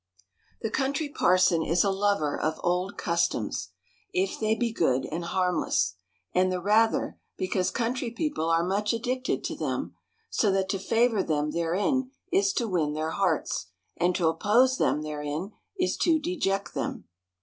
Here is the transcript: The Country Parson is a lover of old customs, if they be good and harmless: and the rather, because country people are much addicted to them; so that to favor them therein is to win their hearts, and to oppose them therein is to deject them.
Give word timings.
The 0.63 0.71
Country 0.71 1.09
Parson 1.09 1.61
is 1.61 1.83
a 1.83 1.91
lover 1.91 2.35
of 2.35 2.59
old 2.63 2.97
customs, 2.97 3.69
if 4.11 4.39
they 4.39 4.55
be 4.55 4.73
good 4.73 5.05
and 5.05 5.23
harmless: 5.25 5.93
and 6.33 6.51
the 6.51 6.59
rather, 6.59 7.19
because 7.37 7.69
country 7.69 8.09
people 8.09 8.49
are 8.49 8.63
much 8.63 8.93
addicted 8.93 9.43
to 9.43 9.55
them; 9.55 9.93
so 10.31 10.49
that 10.53 10.69
to 10.69 10.79
favor 10.79 11.21
them 11.21 11.51
therein 11.51 12.09
is 12.31 12.51
to 12.53 12.67
win 12.67 12.93
their 12.93 13.11
hearts, 13.11 13.67
and 13.95 14.15
to 14.15 14.27
oppose 14.27 14.79
them 14.79 15.03
therein 15.03 15.51
is 15.77 15.95
to 15.97 16.19
deject 16.19 16.73
them. 16.73 17.07